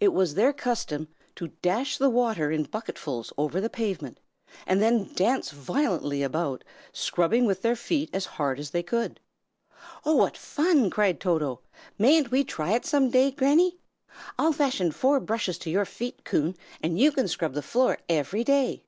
It 0.00 0.14
was 0.14 0.32
their 0.32 0.54
custom 0.54 1.08
to 1.36 1.48
dash 1.60 1.98
the 1.98 2.08
water 2.08 2.50
in 2.50 2.62
bucketfuls 2.62 3.34
over 3.36 3.60
the 3.60 3.68
pavement, 3.68 4.18
and 4.66 4.80
then 4.80 5.12
dance 5.12 5.50
violently 5.50 6.22
about, 6.22 6.64
scrubbing 6.90 7.44
with 7.44 7.60
their 7.60 7.76
feet 7.76 8.08
as 8.14 8.24
hard 8.40 8.58
as 8.58 8.70
they 8.70 8.82
could." 8.82 9.20
"Oh, 10.06 10.14
what 10.16 10.38
fun!" 10.38 10.88
cried 10.88 11.20
Toto. 11.20 11.60
"Mayn't 11.98 12.30
we 12.30 12.44
try 12.44 12.72
it 12.72 12.86
some 12.86 13.10
day, 13.10 13.30
Granny? 13.30 13.76
I'll 14.38 14.54
fasten 14.54 14.90
four 14.90 15.20
brushes 15.20 15.58
to 15.58 15.70
your 15.70 15.84
feet, 15.84 16.24
Coon, 16.24 16.56
and 16.82 16.98
you 16.98 17.12
can 17.12 17.28
scrub 17.28 17.52
the 17.52 17.60
floor 17.60 17.98
every 18.08 18.44
day." 18.44 18.84